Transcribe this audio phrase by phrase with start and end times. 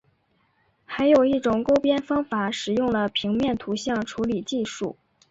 [0.83, 4.97] 还有一种勾边方法使用了平面图像处理技术。